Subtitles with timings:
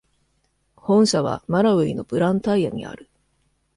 [0.77, 3.07] 本社はマラウイのブランタイアにある。